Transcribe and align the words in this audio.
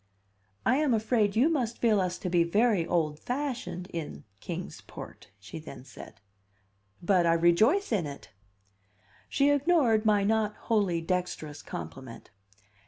"I 0.65 0.77
am 0.77 0.95
afraid 0.95 1.35
you 1.35 1.47
must 1.47 1.77
feel 1.77 2.01
us 2.01 2.17
to 2.17 2.27
be 2.31 2.43
very 2.43 2.87
old 2.87 3.19
fashioned 3.19 3.85
in, 3.93 4.23
Kings 4.39 4.81
Port," 4.87 5.29
she 5.37 5.59
then 5.59 5.85
said. 5.85 6.21
"But 7.03 7.27
I 7.27 7.33
rejoice 7.33 7.91
in 7.91 8.07
it!" 8.07 8.31
She 9.29 9.51
ignored 9.51 10.03
my 10.03 10.23
not 10.23 10.55
wholly 10.55 11.01
dexterous 11.03 11.61
compliment. 11.61 12.31